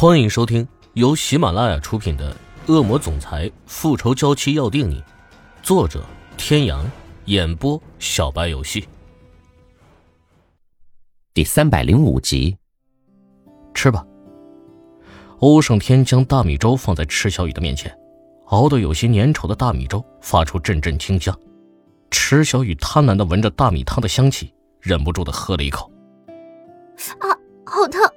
[0.00, 2.34] 欢迎收听由喜马拉雅出品的
[2.72, 4.98] 《恶魔总裁复仇娇妻要定你》，
[5.62, 6.02] 作者：
[6.38, 6.90] 天阳，
[7.26, 8.88] 演播：小白游戏。
[11.34, 12.56] 第三百零五集，
[13.74, 14.02] 吃吧。
[15.40, 17.94] 欧胜天将大米粥放在池小雨的面前，
[18.46, 21.38] 熬得有些粘稠的大米粥发出阵阵清香。
[22.10, 25.92] 池小雨贪婪的闻着大米汤的香气，忍不住的喝了一口。
[27.18, 27.36] 啊，
[27.66, 28.09] 好烫！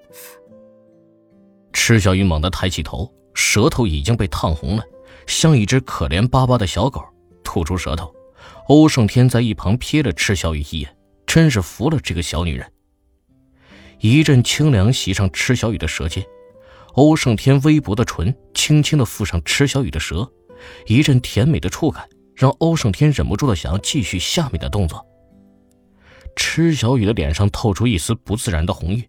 [1.85, 4.83] 池小雨猛地抬起头，舌头已经被烫红了，
[5.27, 7.03] 像一只可怜巴巴的小狗，
[7.43, 8.09] 吐出舌头。
[8.69, 10.95] 欧胜天在一旁瞥了池小雨一眼，
[11.27, 12.71] 真是服了这个小女人。
[13.99, 16.25] 一阵清凉袭上池小雨的舌尖，
[16.93, 20.31] 欧胜天微薄的唇轻轻地附上池小雨的舌，
[20.85, 25.05] 一阵甜美的触感让欧胜天忍不住的想要继续下面的动作。
[26.37, 29.03] 池小雨的脸上透出一丝不自然的红晕。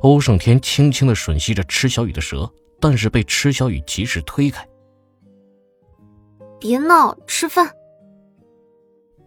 [0.00, 4.66] 欧胜天轻轻的吮吸着池小雨的舌，但是被池小雨及时推开。
[6.58, 7.70] 别闹，吃饭。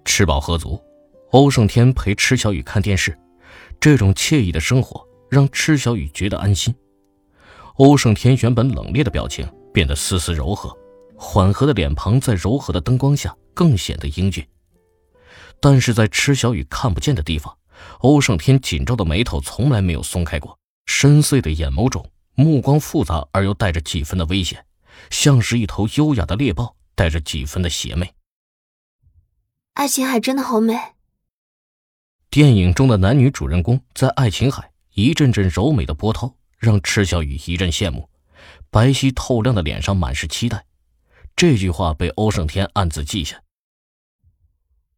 [0.03, 0.81] 吃饱喝足，
[1.31, 3.17] 欧胜天陪池小雨看电视，
[3.79, 6.73] 这种惬意的生活让池小雨觉得安心。
[7.75, 10.73] 欧胜天原本冷冽的表情变得丝丝柔和，
[11.17, 14.45] 缓和的脸庞在柔和的灯光下更显得英俊。
[15.59, 17.57] 但是在池小雨看不见的地方。
[17.99, 24.65] 欧胜天紧皱的眉头从来没有松开过，深邃的眼眸中目光复杂而又带着几分的危险，
[25.09, 28.13] 像是一头优雅的猎豹，带着几分的邪魅。
[29.73, 30.77] 爱琴海真的好美。
[32.29, 38.09] 电影中的男女主人公在爱琴海，一阵阵柔美的波涛让池小雨一阵羡慕，
[38.69, 40.65] 白皙透亮的脸上满是期待。
[41.35, 43.41] 这句话被欧胜天暗自记下。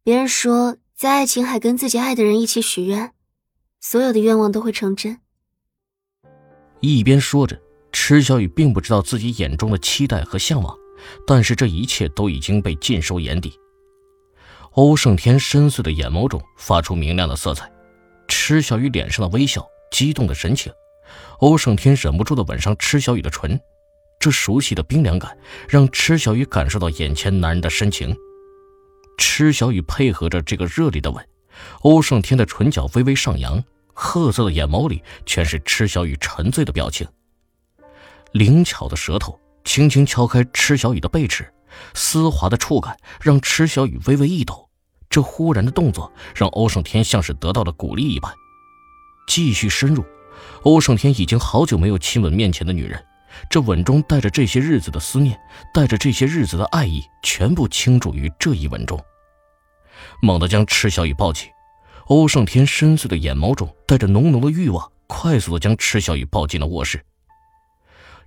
[0.02, 0.76] 别人说。
[0.98, 3.12] 在爱琴海跟自己爱的人一起许愿，
[3.80, 5.20] 所有的愿望都会成真。
[6.80, 7.56] 一边说着，
[7.92, 10.76] 池小雨并不知道自己眼中的期待和向往，
[11.24, 13.52] 但是这一切都已经被尽收眼底。
[14.72, 17.70] 欧胜天深邃的眼眸中发出明亮的色彩，
[18.26, 20.72] 池小雨脸上的微笑、激动的神情，
[21.38, 23.56] 欧胜天忍不住的吻上池小雨的唇，
[24.18, 25.38] 这熟悉的冰凉感
[25.68, 28.16] 让池小雨感受到眼前男人的深情。
[29.18, 31.22] 池小雨配合着这个热烈的吻，
[31.80, 33.62] 欧胜天的唇角微微上扬，
[33.92, 37.06] 褐色的眼眸里全是池小雨沉醉的表情。
[38.32, 41.52] 灵巧的舌头轻轻敲开池小雨的背齿，
[41.94, 44.68] 丝滑的触感让池小雨微微一抖。
[45.10, 48.32] 这忽然的动作让欧胜天像是得到了鼓励一般，
[49.26, 50.04] 继续深入。
[50.62, 53.02] 欧胜天已经好久没有亲吻面前的女人，
[53.48, 55.38] 这吻中带着这些日子的思念，
[55.72, 59.02] 带着这些日子的爱意，全部倾注于这一吻中。
[60.20, 61.50] 猛地将池小雨抱起，
[62.06, 67.04] 欧胜天深邃的眼眸中带着浓浓的欲望，快速的将池小雨抱进了卧室。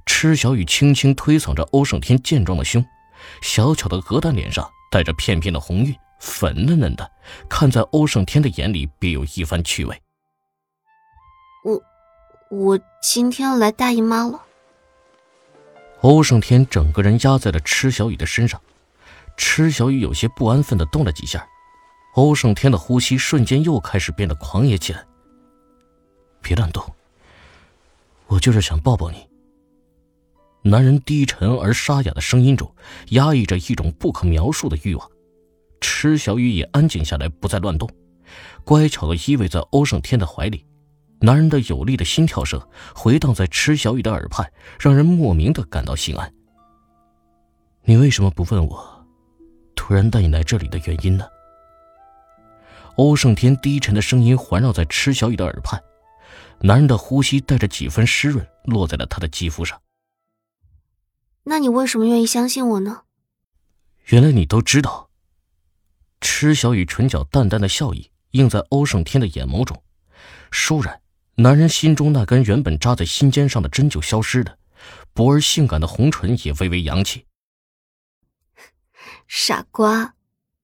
[0.05, 2.83] 池小雨轻轻推搡着欧胜天健壮的胸，
[3.41, 7.11] 小巧的鹅蛋脸上带着片片的红晕，粉嫩嫩的，
[7.47, 10.01] 看在欧胜天的眼里别有一番趣味。
[11.63, 11.79] 我，
[12.49, 14.41] 我今天要来大姨妈了。
[16.01, 18.59] 欧胜天整个人压在了池小雨的身上，
[19.37, 21.47] 池小雨有些不安分的动了几下。
[22.13, 25.05] 欧胜天的呼吸瞬间又开始变得狂野起来。
[26.41, 26.83] 别乱动，
[28.27, 29.27] 我就是想抱抱你。
[30.63, 32.71] 男人低沉而沙哑的声音中
[33.09, 35.09] 压抑着一种不可描述的欲望。
[35.79, 37.89] 池小雨也安静下来，不再乱动，
[38.63, 40.65] 乖巧的依偎在欧胜天的怀里。
[41.19, 42.59] 男人的有力的心跳声
[42.95, 46.33] 回荡在池小雨的耳畔，让人莫名的感到心安。
[47.83, 49.05] 你为什么不问我，
[49.75, 51.25] 突然带你来这里的原因呢？
[53.01, 55.81] 欧胜天低沉的声音环绕在池小雨的耳畔，
[56.59, 59.81] 男人的呼吸带着几分湿润，落在了他的肌肤上。
[61.45, 63.01] 那你为什么愿意相信我呢？
[64.05, 65.09] 原来你都知道。
[66.19, 69.81] 池小雨唇角淡淡的笑意映在欧胜天的眼眸中，
[70.51, 71.01] 倏然，
[71.37, 74.59] 男人心中那根原本扎在心尖上的针就消失了，
[75.11, 77.25] 薄而性感的红唇也微微扬起。
[79.27, 80.13] 傻瓜，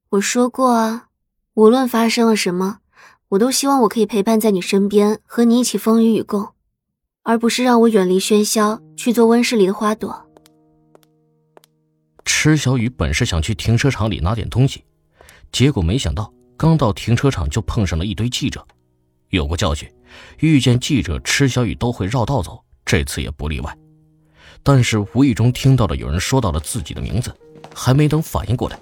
[0.09, 1.06] 我说过啊。
[1.57, 2.81] 无论发生了什么，
[3.29, 6.49] 我都希望我可以陪伴在你身边，和你一起风雨与共，
[7.23, 10.23] 而不是让我远离喧嚣，去做温室里的花朵。
[12.23, 14.85] 池小雨本是想去停车场里拿点东西，
[15.51, 18.63] 结果没想到刚到停车场就碰上了一堆记者。
[19.29, 19.91] 有过教训，
[20.41, 23.75] 遇见记者，池小雨都会绕道走，这次也不例外。
[24.61, 27.35] 但是无意中听到了有人说到了自己的名字，
[27.73, 28.79] 还没等反应过来。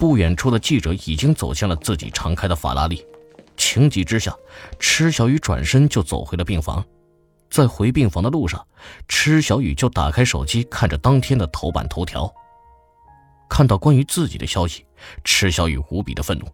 [0.00, 3.04] 不远处的记者已经走向了自己常开的法拉利，
[3.54, 4.34] 情急之下，
[4.78, 6.82] 池小雨转身就走回了病房。
[7.50, 8.66] 在回病房的路上，
[9.08, 12.32] 池小雨就打开手机看着当天的头版头条。
[13.46, 14.86] 看到关于自己的消息，
[15.22, 16.46] 池小雨无比的愤怒。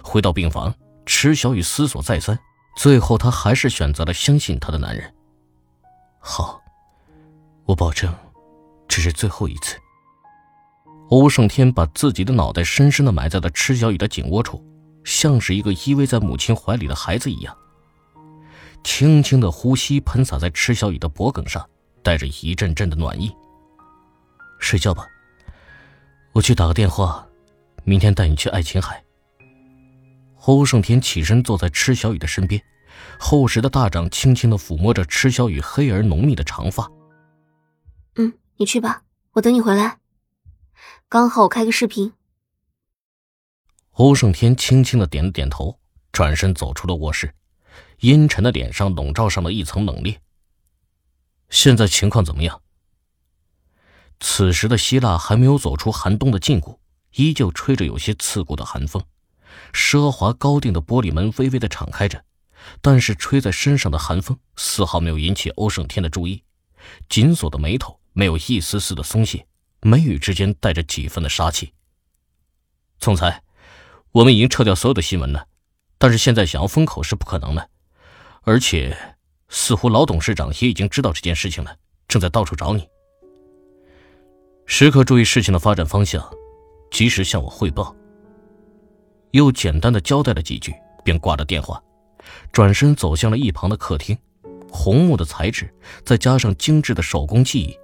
[0.00, 0.72] 回到病房，
[1.04, 2.38] 池小雨思索再三，
[2.76, 5.12] 最后她还是选择了相信她的男人。
[6.20, 6.60] 好，
[7.64, 8.14] 我保证，
[8.86, 9.76] 这是最后一次。
[11.10, 14.64] 欧胜天把自己的脑袋深深的埋在了池小雨的颈窝处，
[15.04, 17.56] 像是一个依偎在母亲怀里的孩子一样。
[18.82, 21.64] 轻轻的呼吸喷洒在池小雨的脖颈上，
[22.02, 23.34] 带着一阵阵的暖意。
[24.58, 25.06] 睡觉吧，
[26.32, 27.26] 我去打个电话，
[27.84, 29.02] 明天带你去爱琴海。
[30.46, 32.60] 欧胜天起身坐在池小雨的身边，
[33.18, 36.90] 厚实的大掌轻轻的抚摸着池小雨黑而浓密的长发。
[38.16, 39.02] 嗯，你去吧，
[39.32, 39.98] 我等你回来。
[41.14, 42.12] 刚好我开个视频。
[43.92, 45.78] 欧胜天轻轻的点了点头，
[46.10, 47.32] 转身走出了卧室。
[48.00, 50.18] 阴沉的脸上笼罩上了一层冷冽。
[51.50, 52.60] 现在情况怎么样？
[54.18, 56.78] 此时的希腊还没有走出寒冬的禁锢，
[57.12, 59.00] 依旧吹着有些刺骨的寒风。
[59.72, 62.24] 奢华高定的玻璃门微微的敞开着，
[62.80, 66.42] 但是吹在身上的寒风丝毫没有引起欧胜天的注意。
[67.08, 69.46] 紧锁的眉头没有一丝丝的松懈，
[69.86, 71.74] 眉宇之间带着几分的杀气。
[72.98, 73.42] 总裁，
[74.12, 75.46] 我们已经撤掉所有的新闻了，
[75.98, 77.68] 但是现在想要封口是不可能的。
[78.44, 78.96] 而且，
[79.50, 81.76] 似乎老董事长也已经知道这件事情了，
[82.08, 82.88] 正在到处找你。
[84.64, 86.26] 时刻注意事情的发展方向，
[86.90, 87.94] 及时向我汇报。
[89.32, 91.82] 又简单的交代了几句，便挂了电话，
[92.52, 94.16] 转身走向了一旁的客厅。
[94.70, 95.72] 红木的材质，
[96.06, 97.78] 再加上精致的手工技艺，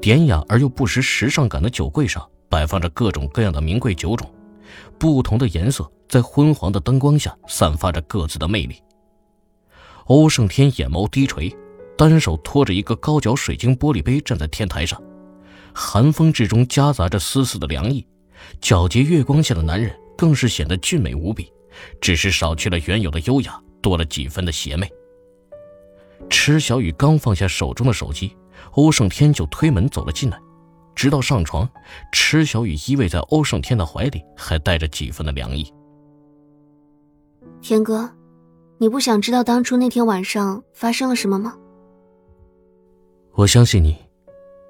[0.00, 4.30] 典雅而又不失时尚感的酒柜上摆放着各种各样的名贵酒种，
[4.98, 8.76] 不同的颜色在昏黄的灯光下散发着各自的魅力。
[10.04, 11.52] 欧胜天眼眸低垂，
[11.98, 15.02] 单手托着一个高脚水晶玻璃杯站在天台上，
[15.74, 18.06] 寒风之中夹杂着丝丝的凉意，
[18.60, 21.52] 皎洁月光下的男人更是显得俊美无比，
[22.00, 24.88] 只是少去了原有的优雅，多了几分的邪魅。
[26.30, 28.36] 池小雨刚放下手中的手机，
[28.72, 30.38] 欧胜天就推门走了进来，
[30.94, 31.68] 直到上床，
[32.12, 35.72] 池小雨依偎在欧胜天的怀里，还带着几分的凉意。
[37.60, 38.10] 天哥。
[38.78, 41.56] 你不想知道当初那天晚上发生了什么吗？
[43.32, 43.96] 我相信你，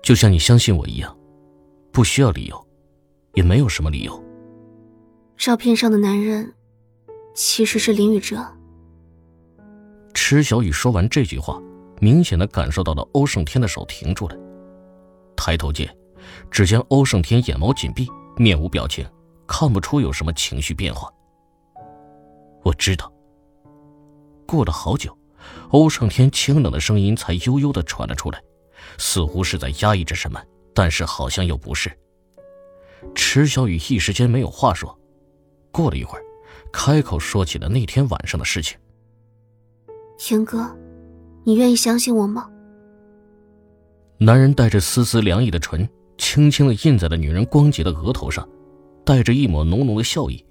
[0.01, 1.13] 就像你相信我一样，
[1.91, 2.67] 不需要理由，
[3.35, 4.25] 也没有什么理由。
[5.37, 6.55] 照片上的男人，
[7.35, 8.47] 其实是林宇哲。
[10.15, 11.61] 池小雨说完这句话，
[12.01, 14.37] 明显的感受到了欧胜天的手停住了。
[15.37, 15.95] 抬头见，
[16.51, 19.07] 只见欧胜天眼眸紧闭，面无表情，
[19.47, 21.13] 看不出有什么情绪变化。
[22.63, 23.13] 我知道。
[24.47, 25.17] 过了好久，
[25.71, 28.41] 欧胜天清冷的声音才悠悠的传了出来，
[28.97, 30.41] 似乎是在压抑着什么，
[30.75, 31.91] 但是好像又不是。
[33.15, 34.97] 池小雨一时间没有话说，
[35.71, 36.25] 过了一会儿，
[36.73, 38.79] 开口说起了那天晚上的事情。
[40.19, 40.75] 天哥，
[41.47, 42.51] 你愿意相信我吗？
[44.19, 45.89] 男人带着丝丝凉意的唇，
[46.19, 48.47] 轻轻的印在了女人光洁的额头上，
[49.05, 50.45] 带着一抹浓浓的笑意，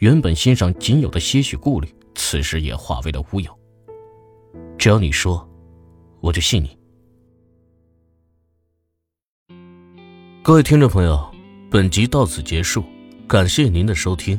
[0.00, 1.88] 原本心上仅有的些许顾虑。
[2.14, 3.58] 此时也化为了乌有。
[4.76, 5.48] 只要你说，
[6.20, 6.76] 我就信你。
[10.42, 11.18] 各位听众朋友，
[11.70, 12.84] 本集到此结束，
[13.26, 14.38] 感谢您的收听。